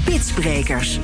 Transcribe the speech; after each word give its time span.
Spitsbrekers. 0.00 0.98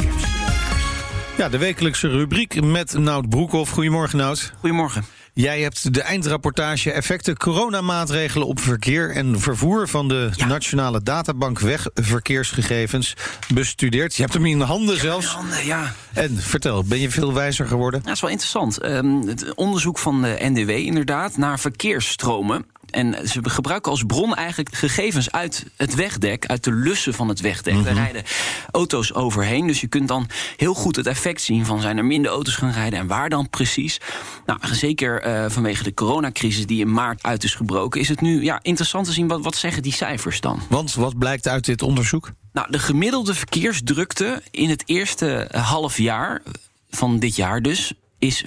Ja, 1.37 1.49
de 1.49 1.59
wekelijkse 1.59 2.09
rubriek 2.09 2.63
met 2.63 2.99
Nout 2.99 3.29
Broekhoff. 3.29 3.71
Goedemorgen, 3.71 4.19
Nout. 4.19 4.53
Goedemorgen. 4.61 5.05
Jij 5.33 5.61
hebt 5.61 5.95
de 5.95 6.03
eindrapportage 6.03 6.93
effecten 6.93 7.37
coronamaatregelen 7.37 8.47
op 8.47 8.61
verkeer 8.61 9.11
en 9.11 9.41
vervoer 9.41 9.89
van 9.89 10.09
de 10.09 10.31
Nationale 10.49 11.03
Databank 11.03 11.59
Wegverkeersgegevens 11.59 13.15
bestudeerd. 13.55 14.15
Je 14.15 14.23
hebt 14.23 14.35
hem 14.35 14.47
in 14.47 14.59
de 14.59 14.65
handen 14.65 14.99
zelfs. 14.99 15.27
Handen, 15.27 15.65
ja. 15.65 15.95
En 16.13 16.37
vertel, 16.37 16.85
ben 16.85 17.01
je 17.01 17.11
veel 17.11 17.33
wijzer 17.33 17.67
geworden? 17.67 18.01
Ja, 18.01 18.07
dat 18.07 18.15
is 18.15 18.21
wel 18.21 18.31
interessant. 18.31 18.85
Um, 18.85 19.29
het 19.29 19.55
onderzoek 19.55 19.99
van 19.99 20.23
de 20.23 20.37
NDW 20.39 20.71
inderdaad 20.71 21.37
naar 21.37 21.59
verkeersstromen. 21.59 22.67
En 22.95 23.29
ze 23.29 23.41
gebruiken 23.43 23.91
als 23.91 24.05
bron 24.07 24.35
eigenlijk 24.35 24.75
gegevens 24.75 25.33
uit 25.33 25.67
het 25.77 25.95
wegdek, 25.95 26.47
uit 26.47 26.65
de 26.65 26.73
lussen 26.73 27.15
van 27.15 27.29
het 27.29 27.41
wegdek. 27.41 27.75
Mm 27.75 27.83
rijden 27.85 28.23
auto's 28.71 29.15
overheen. 29.15 29.67
Dus 29.67 29.81
je 29.81 29.87
kunt 29.87 30.09
dan 30.09 30.29
heel 30.57 30.75
goed 30.75 30.97
het 30.97 31.07
effect 31.07 31.41
zien 31.41 31.67
van 31.67 31.81
zijn 31.81 31.97
er 31.97 32.05
minder 32.05 32.31
auto's 32.31 32.55
gaan 32.55 32.71
rijden 32.71 32.99
en 32.99 33.07
waar 33.07 33.29
dan 33.29 33.51
precies. 33.51 34.01
Nou, 34.47 34.59
zeker 34.73 35.27
uh, 35.27 35.51
vanwege 35.51 35.83
de 35.83 35.95
coronacrisis 35.95 36.67
die 36.67 36.81
in 36.81 36.93
maart 36.93 37.23
uit 37.23 37.45
is 37.45 37.55
gebroken, 37.55 38.01
is 38.01 38.09
het 38.09 38.21
nu 38.21 38.43
ja, 38.43 38.59
interessant 38.63 39.07
te 39.07 39.13
zien 39.13 39.29
wat, 39.29 39.43
wat 39.43 39.57
zeggen 39.57 39.83
die 39.83 39.93
cijfers 39.93 40.41
dan. 40.41 40.61
Want 40.69 40.95
wat 40.95 41.19
blijkt 41.19 41.49
uit 41.49 41.65
dit 41.65 41.83
onderzoek? 41.83 42.33
Nou, 42.53 42.71
de 42.71 42.79
gemiddelde 42.79 43.35
verkeersdrukte 43.35 44.43
in 44.51 44.69
het 44.69 44.83
eerste 44.87 45.49
half 45.53 45.99
jaar 45.99 46.43
van 46.91 47.19
dit 47.19 47.37
jaar 47.37 47.63
dus 47.63 47.93
is 48.25 48.45
25% 48.45 48.47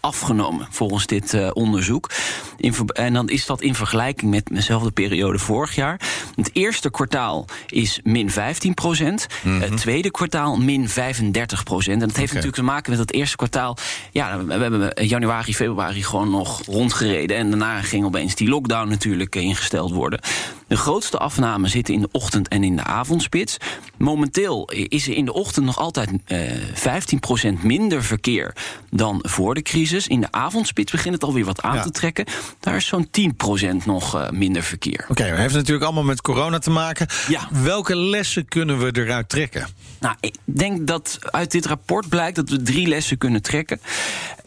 afgenomen 0.00 0.66
volgens 0.70 1.06
dit 1.06 1.32
uh, 1.32 1.50
onderzoek. 1.52 2.10
In, 2.56 2.74
en 2.92 3.12
dan 3.12 3.28
is 3.28 3.46
dat 3.46 3.60
in 3.60 3.74
vergelijking 3.74 4.30
met 4.30 4.48
dezelfde 4.52 4.90
periode 4.90 5.38
vorig 5.38 5.74
jaar. 5.74 6.00
Het 6.34 6.50
eerste 6.52 6.90
kwartaal 6.90 7.46
is 7.66 8.00
min 8.02 8.30
15%. 8.30 8.34
Mm 9.42 9.60
Het 9.60 9.76
tweede 9.76 10.10
kwartaal 10.10 10.56
min 10.56 10.88
35%. 10.88 10.92
En 10.92 10.98
dat 10.98 11.16
heeft 11.86 12.10
okay. 12.10 12.18
natuurlijk 12.18 12.54
te 12.54 12.62
maken 12.62 12.90
met 12.90 12.98
dat 12.98 13.12
eerste 13.12 13.36
kwartaal. 13.36 13.76
Ja, 14.12 14.44
we 14.44 14.52
hebben 14.52 15.06
januari, 15.06 15.54
februari 15.54 16.02
gewoon 16.04 16.30
nog 16.30 16.62
rondgereden. 16.66 17.36
En 17.36 17.48
daarna 17.48 17.82
ging 17.82 18.04
opeens 18.04 18.34
die 18.34 18.48
lockdown 18.48 18.88
natuurlijk 18.88 19.34
ingesteld 19.34 19.92
worden. 19.92 20.20
De 20.70 20.76
grootste 20.76 21.18
afname 21.18 21.68
zitten 21.68 21.94
in 21.94 22.00
de 22.00 22.08
ochtend 22.12 22.48
en 22.48 22.64
in 22.64 22.76
de 22.76 22.84
avondspits. 22.84 23.56
Momenteel 23.96 24.70
is 24.70 25.08
er 25.08 25.14
in 25.14 25.24
de 25.24 25.32
ochtend 25.32 25.66
nog 25.66 25.78
altijd 25.78 26.10
uh, 26.26 26.40
15% 27.58 27.62
minder 27.62 28.04
verkeer 28.04 28.54
dan 28.90 29.18
voor 29.22 29.54
de 29.54 29.62
crisis. 29.62 30.06
In 30.06 30.20
de 30.20 30.32
avondspits 30.32 30.92
begint 30.92 31.14
het 31.14 31.24
alweer 31.24 31.44
wat 31.44 31.62
aan 31.62 31.74
ja. 31.74 31.82
te 31.82 31.90
trekken. 31.90 32.24
Daar 32.60 32.76
is 32.76 32.86
zo'n 32.86 33.08
10% 33.80 33.84
nog 33.84 34.16
uh, 34.16 34.30
minder 34.30 34.62
verkeer. 34.62 35.00
Oké, 35.02 35.10
okay, 35.10 35.30
dat 35.30 35.38
heeft 35.38 35.54
natuurlijk 35.54 35.84
allemaal 35.84 36.04
met 36.04 36.20
corona 36.20 36.58
te 36.58 36.70
maken. 36.70 37.06
Ja. 37.28 37.48
Welke 37.50 37.96
lessen 37.96 38.48
kunnen 38.48 38.78
we 38.78 39.00
eruit 39.00 39.28
trekken? 39.28 39.66
Nou, 40.00 40.14
ik 40.20 40.34
denk 40.44 40.86
dat 40.86 41.18
uit 41.20 41.50
dit 41.50 41.66
rapport 41.66 42.08
blijkt 42.08 42.36
dat 42.36 42.48
we 42.48 42.62
drie 42.62 42.86
lessen 42.86 43.18
kunnen 43.18 43.42
trekken. 43.42 43.80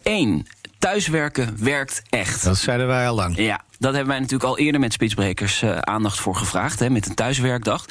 Eén, 0.02 0.46
thuiswerken 0.84 1.56
werkt 1.58 2.02
echt. 2.08 2.44
Dat 2.44 2.56
zeiden 2.56 2.86
wij 2.86 3.08
al 3.08 3.14
lang. 3.14 3.36
Ja, 3.36 3.60
dat 3.78 3.92
hebben 3.92 4.10
wij 4.10 4.18
natuurlijk 4.18 4.50
al 4.50 4.58
eerder 4.58 4.80
met 4.80 4.92
Spitsbrekers 4.92 5.62
uh, 5.62 5.78
aandacht 5.78 6.20
voor 6.20 6.36
gevraagd, 6.36 6.78
hè, 6.78 6.90
met 6.90 7.06
een 7.06 7.14
thuiswerkdag. 7.14 7.84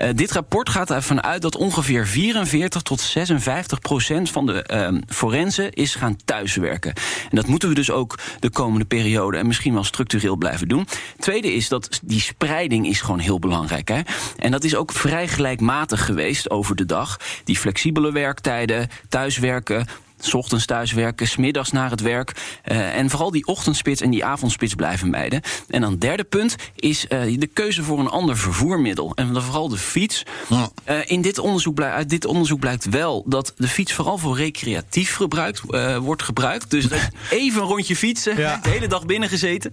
Uh, 0.00 0.08
dit 0.14 0.32
rapport 0.32 0.68
gaat 0.68 0.90
ervan 0.90 1.22
uit 1.22 1.42
dat 1.42 1.56
ongeveer 1.56 2.06
44 2.06 2.82
tot 2.82 3.00
56 3.00 3.80
procent 3.80 4.30
van 4.30 4.46
de 4.46 4.90
uh, 4.92 5.00
forensen 5.08 5.72
is 5.72 5.94
gaan 5.94 6.16
thuiswerken. 6.24 6.92
En 7.30 7.36
dat 7.36 7.46
moeten 7.46 7.68
we 7.68 7.74
dus 7.74 7.90
ook 7.90 8.18
de 8.40 8.50
komende 8.50 8.84
periode 8.84 9.36
en 9.36 9.46
misschien 9.46 9.74
wel 9.74 9.84
structureel 9.84 10.36
blijven 10.36 10.68
doen. 10.68 10.86
Tweede 11.18 11.54
is 11.54 11.68
dat 11.68 12.00
die 12.02 12.20
spreiding 12.20 12.86
is 12.86 13.00
gewoon 13.00 13.18
heel 13.18 13.38
belangrijk. 13.38 13.88
Hè? 13.88 14.00
En 14.38 14.50
dat 14.50 14.64
is 14.64 14.74
ook 14.74 14.92
vrij 14.92 15.28
gelijkmatig 15.28 16.04
geweest 16.04 16.50
over 16.50 16.76
de 16.76 16.86
dag. 16.86 17.20
Die 17.44 17.58
flexibele 17.58 18.12
werktijden, 18.12 18.88
thuiswerken, 19.08 19.86
S 20.24 20.34
ochtends 20.34 20.66
thuiswerken, 20.66 21.28
smiddags 21.28 21.72
naar 21.72 21.90
het 21.90 22.00
werk. 22.00 22.32
Uh, 22.64 22.96
en 22.96 23.10
vooral 23.10 23.30
die 23.30 23.46
ochtendspits 23.46 24.00
en 24.00 24.10
die 24.10 24.24
avondspits 24.24 24.74
blijven 24.74 25.10
mijden. 25.10 25.40
En 25.68 25.80
dan 25.80 25.98
derde 25.98 26.24
punt 26.24 26.56
is 26.76 27.06
uh, 27.08 27.38
de 27.40 27.46
keuze 27.46 27.82
voor 27.82 27.98
een 27.98 28.08
ander 28.08 28.36
vervoermiddel. 28.36 29.12
En 29.14 29.32
dan 29.32 29.42
vooral 29.42 29.68
de 29.68 29.76
fiets. 29.76 30.22
Ja. 30.48 30.70
Uh, 30.88 30.96
in 31.04 31.20
dit 31.20 31.38
onderzoek, 31.38 31.80
uit 31.80 32.08
dit 32.08 32.24
onderzoek 32.24 32.60
blijkt 32.60 32.84
wel 32.84 33.24
dat 33.26 33.52
de 33.56 33.68
fiets 33.68 33.92
vooral 33.92 34.18
voor 34.18 34.36
recreatief 34.36 35.14
gebruikt, 35.14 35.60
wordt 36.00 36.22
gebruikt. 36.22 36.70
Dus 36.70 36.86
even 37.30 37.62
een 37.62 37.68
rondje 37.68 37.96
fietsen, 37.96 38.36
ja. 38.36 38.60
de 38.62 38.68
hele 38.68 38.86
dag 38.88 39.06
binnen 39.06 39.28
gezeten. 39.28 39.72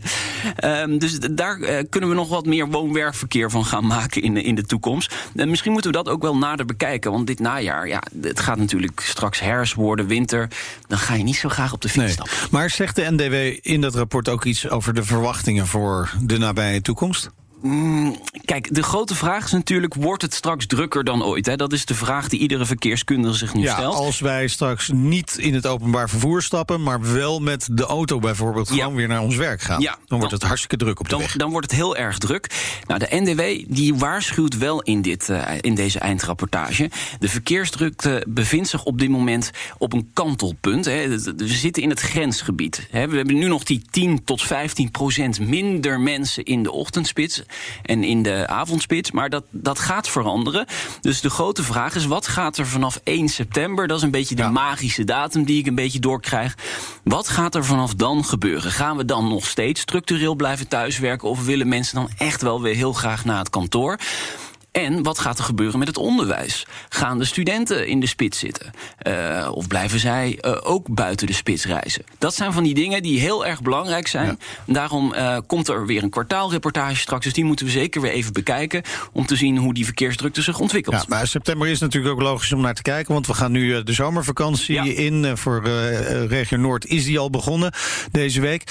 Um, 0.66 1.00
dus 1.00 1.20
daar 1.20 1.86
kunnen 1.90 2.10
we 2.10 2.16
nog 2.16 2.30
wat 2.30 2.46
meer 2.46 2.68
woon-werkverkeer 2.68 3.50
van 3.50 3.66
gaan 3.66 3.88
maken 3.88 4.22
in 4.22 4.34
de, 4.34 4.42
in 4.42 4.56
de 4.56 4.66
toekomst. 4.66 5.16
En 5.36 5.50
misschien 5.50 5.72
moeten 5.72 5.92
we 5.92 5.98
dat 5.98 6.10
ook 6.10 6.22
wel 6.22 6.38
nader 6.38 6.66
bekijken. 6.66 7.12
Want 7.12 7.28
dit 7.28 7.40
najaar, 7.40 7.88
ja, 7.88 8.04
het 8.22 8.40
gaat 8.40 8.58
natuurlijk 8.58 9.00
straks 9.00 9.40
herfst 9.40 9.74
worden, 9.74 10.08
winter 10.08 10.41
dan 10.88 10.98
ga 10.98 11.14
je 11.14 11.24
niet 11.24 11.36
zo 11.36 11.50
graag 11.50 11.74
op 11.74 11.82
de 11.82 11.90
fiets 11.90 12.04
nee. 12.04 12.12
stappen. 12.12 12.36
Maar 12.52 12.70
zegt 12.70 12.96
de 12.96 13.12
NDW 13.12 13.68
in 13.72 13.82
dat 13.82 13.96
rapport 13.96 14.30
ook 14.30 14.46
iets 14.46 14.70
over 14.70 14.94
de 14.94 15.04
verwachtingen 15.04 15.68
voor 15.68 16.14
de 16.22 16.38
nabije 16.38 16.82
toekomst? 16.82 17.30
Mm, 17.62 18.20
kijk, 18.46 18.76
de 18.76 18.84
grote 18.84 19.16
vraag 19.16 19.46
is 19.46 19.52
natuurlijk: 19.52 19.94
wordt 19.94 20.22
het 20.22 20.34
straks 20.34 20.66
drukker 20.66 21.04
dan 21.04 21.24
ooit? 21.24 21.46
Hè? 21.46 21.56
Dat 21.56 21.74
is 21.74 21.86
de 21.86 21.96
vraag 21.96 22.30
die 22.30 22.40
iedere 22.40 22.66
verkeerskundige 22.66 23.36
zich 23.36 23.54
nu 23.54 23.62
ja, 23.62 23.74
stelt. 23.74 23.96
Als 23.96 24.20
wij 24.20 24.48
straks 24.48 24.90
niet 24.94 25.38
in 25.38 25.54
het 25.54 25.68
openbaar 25.68 26.10
vervoer 26.10 26.42
stappen, 26.42 26.84
maar 26.84 27.14
wel 27.14 27.40
met 27.40 27.68
de 27.72 27.86
auto 27.86 28.20
bijvoorbeeld 28.20 28.70
ja. 28.70 28.76
gewoon 28.76 28.96
weer 28.96 29.08
naar 29.08 29.22
ons 29.22 29.36
werk 29.36 29.62
gaan, 29.62 29.82
ja, 29.82 29.98
dan 30.06 30.20
wordt 30.20 30.34
het 30.34 30.44
hartstikke 30.44 30.78
druk 30.78 31.00
op 31.00 31.06
de 31.06 31.12
dan, 31.12 31.20
weg. 31.20 31.36
Dan 31.36 31.52
wordt 31.52 31.72
het 31.72 31.80
heel 31.80 31.96
erg 31.96 32.18
druk. 32.18 32.50
Nou, 32.88 33.00
de 33.00 33.08
NDW 33.10 33.74
die 33.76 33.96
waarschuwt 33.96 34.58
wel 34.58 34.82
in, 34.82 35.02
dit, 35.02 35.30
uh, 35.30 35.44
in 35.60 35.76
deze 35.76 36.00
eindrapportage. 36.00 36.90
De 37.20 37.30
verkeersdrukte 37.30 38.26
bevindt 38.28 38.70
zich 38.70 38.84
op 38.84 39.00
dit 39.00 39.10
moment 39.10 39.52
op 39.78 39.94
een 39.94 40.10
kantelpunt. 40.14 40.86
Hè. 40.86 41.08
We 41.08 41.48
zitten 41.48 41.84
in 41.84 41.90
het 41.90 42.00
grensgebied. 42.00 42.88
Hè. 42.92 43.08
We 43.08 43.16
hebben 43.16 43.36
nu 43.36 43.48
nog 43.48 43.64
die 43.64 43.82
10 43.90 44.24
tot 44.24 44.42
15 44.42 44.92
procent 44.92 45.40
minder 45.40 46.00
mensen 46.00 46.44
in 46.44 46.64
de 46.64 46.72
ochtendspits 46.72 47.44
en 47.84 48.04
in 48.04 48.24
de 48.24 48.48
avondspits. 48.48 49.12
Maar 49.12 49.30
dat, 49.30 49.44
dat 49.50 49.80
gaat 49.80 50.08
veranderen. 50.08 50.66
Dus 51.02 51.22
de 51.22 51.30
grote 51.30 51.64
vraag 51.64 51.96
is: 51.96 52.06
wat 52.06 52.28
gaat 52.28 52.58
er 52.58 52.68
vanaf 52.68 53.00
1 53.04 53.30
september? 53.30 53.88
Dat 53.88 53.98
is 53.98 54.04
een 54.04 54.12
beetje 54.12 54.36
de 54.36 54.42
ja. 54.42 54.50
magische 54.50 55.04
datum 55.04 55.44
die 55.44 55.60
ik 55.60 55.68
een 55.68 55.76
beetje 55.76 56.00
doorkrijg. 56.00 56.58
Wat 57.04 57.30
gaat 57.30 57.56
er 57.56 57.66
vanaf 57.66 57.94
dan 57.96 58.26
gebeuren? 58.26 58.72
Gaan 58.72 58.98
we 58.98 59.06
dan 59.06 59.28
nog 59.28 59.46
steeds 59.46 59.82
structureel 59.82 60.36
blijven 60.36 60.68
thuiswerken? 60.68 61.30
Of 61.30 61.46
willen 61.46 61.68
mensen 61.68 61.96
dan 61.96 62.10
echt 62.18 62.42
wel 62.42 62.62
weer 62.62 62.76
heel 62.76 62.94
graag 62.94 63.26
naar 63.26 63.40
het 63.40 63.50
kantoor? 63.50 64.00
En 64.72 65.04
wat 65.04 65.20
gaat 65.20 65.38
er 65.38 65.44
gebeuren 65.44 65.80
met 65.80 65.88
het 65.88 65.98
onderwijs? 65.98 66.66
Gaan 66.90 67.18
de 67.18 67.26
studenten 67.26 67.88
in 67.88 68.00
de 68.00 68.08
spits 68.08 68.40
zitten? 68.40 68.72
Uh, 69.08 69.50
of 69.54 69.68
blijven 69.68 70.00
zij 70.00 70.40
uh, 70.42 70.58
ook 70.62 70.88
buiten 70.90 71.28
de 71.28 71.34
spits 71.34 71.66
reizen? 71.66 72.04
Dat 72.18 72.36
zijn 72.36 72.54
van 72.54 72.64
die 72.64 72.74
dingen 72.74 73.02
die 73.02 73.20
heel 73.20 73.46
erg 73.46 73.62
belangrijk 73.62 74.08
zijn. 74.08 74.38
Ja. 74.66 74.74
Daarom 74.74 75.14
uh, 75.14 75.38
komt 75.48 75.68
er 75.68 75.86
weer 75.86 76.04
een 76.04 76.10
kwartaalreportage 76.10 76.96
straks. 76.96 77.24
Dus 77.24 77.34
die 77.34 77.44
moeten 77.44 77.66
we 77.66 77.72
zeker 77.72 78.02
weer 78.02 78.12
even 78.12 78.34
bekijken. 78.34 78.82
Om 79.12 79.26
te 79.26 79.36
zien 79.36 79.58
hoe 79.58 79.74
die 79.74 79.86
verkeersdrukte 79.86 80.42
zich 80.42 80.60
ontwikkelt. 80.60 80.96
Ja, 80.96 81.04
maar 81.08 81.28
september 81.28 81.68
is 81.68 81.80
natuurlijk 81.80 82.14
ook 82.14 82.22
logisch 82.22 82.54
om 82.54 82.62
naar 82.62 82.74
te 82.74 82.82
kijken. 82.82 83.14
Want 83.14 83.28
we 83.28 83.34
gaan 83.34 83.52
nu 83.52 83.84
de 83.84 83.94
zomervakantie 83.94 84.76
ja. 84.76 84.84
in. 84.84 85.38
voor 85.38 85.64
regio 86.28 86.58
Noord 86.58 86.86
is 86.86 87.06
die 87.06 87.20
al 87.20 87.30
begonnen 87.30 87.74
deze 88.12 88.42
week. 88.42 88.64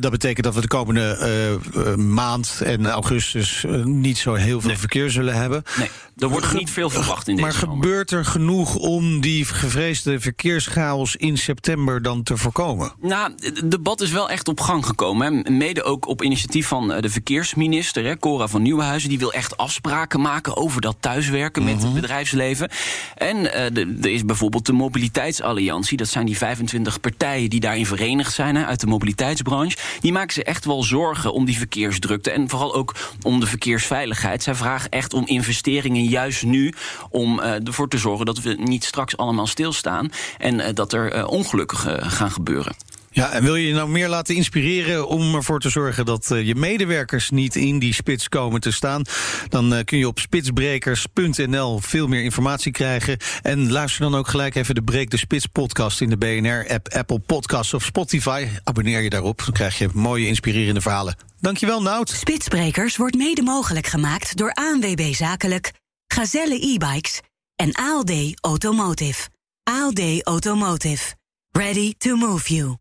dat 0.00 0.10
betekent 0.10 0.44
dat 0.44 0.54
we 0.54 0.60
de 0.60 0.68
komende 0.68 1.58
maand 1.96 2.60
en 2.64 2.86
augustus 2.86 3.64
niet 3.84 4.18
zo 4.18 4.34
heel 4.34 4.60
veel 4.60 4.70
nee. 4.70 4.78
verkeer 4.78 5.10
zullen 5.10 5.24
hebben. 5.28 5.35
Nee, 5.78 5.90
er 6.16 6.28
wordt 6.28 6.46
Ge 6.46 6.56
niet 6.56 6.70
veel 6.70 6.90
verwacht 6.90 7.28
in 7.28 7.36
deze 7.36 7.48
Maar 7.48 7.56
gebeurt 7.56 8.10
er 8.10 8.24
genoeg 8.24 8.74
om 8.74 9.20
die 9.20 9.44
gevreesde 9.44 10.20
verkeerschaos 10.20 11.16
in 11.16 11.38
september 11.38 12.02
dan 12.02 12.22
te 12.22 12.36
voorkomen? 12.36 12.92
Nou, 13.00 13.32
het 13.40 13.70
debat 13.70 14.00
is 14.00 14.10
wel 14.10 14.30
echt 14.30 14.48
op 14.48 14.60
gang 14.60 14.86
gekomen. 14.86 15.42
Hè. 15.44 15.50
Mede 15.50 15.82
ook 15.82 16.06
op 16.06 16.22
initiatief 16.22 16.66
van 16.66 16.88
de 16.88 17.10
verkeersminister, 17.10 18.04
hè, 18.04 18.18
Cora 18.18 18.48
van 18.48 18.62
Nieuwenhuizen. 18.62 19.08
Die 19.08 19.18
wil 19.18 19.32
echt 19.32 19.56
afspraken 19.56 20.20
maken 20.20 20.56
over 20.56 20.80
dat 20.80 20.96
thuiswerken 21.00 21.62
mm 21.62 21.68
-hmm. 21.68 21.76
met 21.76 21.84
het 21.84 21.94
bedrijfsleven. 22.00 22.70
En 23.14 23.36
uh, 23.36 23.76
er 24.04 24.10
is 24.10 24.24
bijvoorbeeld 24.24 24.66
de 24.66 24.72
Mobiliteitsalliantie. 24.72 25.96
Dat 25.96 26.08
zijn 26.08 26.26
die 26.26 26.36
25 26.36 27.00
partijen 27.00 27.50
die 27.50 27.60
daarin 27.60 27.86
verenigd 27.86 28.34
zijn 28.34 28.56
hè, 28.56 28.64
uit 28.64 28.80
de 28.80 28.86
mobiliteitsbranche. 28.86 29.76
Die 30.00 30.12
maken 30.12 30.32
zich 30.32 30.44
echt 30.44 30.64
wel 30.64 30.82
zorgen 30.82 31.32
om 31.32 31.44
die 31.44 31.58
verkeersdrukte. 31.58 32.30
En 32.30 32.48
vooral 32.48 32.74
ook 32.74 32.94
om 33.22 33.40
de 33.40 33.46
verkeersveiligheid. 33.46 34.42
Zij 34.42 34.54
vragen 34.54 34.90
echt 34.90 35.14
om 35.14 35.25
investeringen 35.26 36.04
juist 36.04 36.42
nu 36.42 36.72
om 37.10 37.38
uh, 37.38 37.66
ervoor 37.66 37.88
te 37.88 37.98
zorgen 37.98 38.26
dat 38.26 38.40
we 38.40 38.54
niet 38.58 38.84
straks 38.84 39.16
allemaal 39.16 39.46
stilstaan 39.46 40.10
en 40.38 40.54
uh, 40.54 40.66
dat 40.74 40.92
er 40.92 41.16
uh, 41.16 41.28
ongelukken 41.28 41.78
gaan 42.10 42.30
gebeuren. 42.30 42.74
Ja, 43.16 43.32
en 43.32 43.42
wil 43.42 43.56
je 43.56 43.66
je 43.66 43.74
nou 43.74 43.88
meer 43.88 44.08
laten 44.08 44.34
inspireren 44.34 45.08
om 45.08 45.34
ervoor 45.34 45.60
te 45.60 45.68
zorgen 45.68 46.04
dat 46.04 46.30
uh, 46.32 46.46
je 46.46 46.54
medewerkers 46.54 47.30
niet 47.30 47.56
in 47.56 47.78
die 47.78 47.94
spits 47.94 48.28
komen 48.28 48.60
te 48.60 48.70
staan? 48.70 49.02
Dan 49.48 49.74
uh, 49.74 49.78
kun 49.84 49.98
je 49.98 50.06
op 50.06 50.18
spitsbrekers.nl 50.18 51.78
veel 51.78 52.06
meer 52.06 52.22
informatie 52.22 52.72
krijgen. 52.72 53.16
En 53.42 53.72
luister 53.72 54.00
dan 54.00 54.14
ook 54.14 54.28
gelijk 54.28 54.54
even 54.54 54.74
de 54.74 54.82
Breek 54.82 55.10
de 55.10 55.16
Spits 55.16 55.46
podcast 55.46 56.00
in 56.00 56.10
de 56.10 56.16
BNR-app, 56.16 56.88
Apple 56.88 57.18
Podcasts 57.18 57.74
of 57.74 57.84
Spotify. 57.84 58.46
Abonneer 58.64 59.00
je 59.00 59.10
daarop, 59.10 59.42
dan 59.44 59.54
krijg 59.54 59.78
je 59.78 59.88
mooie 59.92 60.26
inspirerende 60.26 60.80
verhalen. 60.80 61.16
Dankjewel, 61.40 61.82
Nout. 61.82 62.10
Spitsbrekers 62.10 62.96
wordt 62.96 63.16
mede 63.16 63.42
mogelijk 63.42 63.86
gemaakt 63.86 64.36
door 64.36 64.52
ANWB 64.52 65.14
Zakelijk, 65.14 65.72
Gazelle 66.06 66.74
e-bikes 66.74 67.20
en 67.54 67.74
ALD 67.74 68.12
Automotive. 68.40 69.28
ALD 69.62 70.22
Automotive. 70.22 71.14
Ready 71.50 71.94
to 71.98 72.16
move 72.16 72.54
you. 72.54 72.74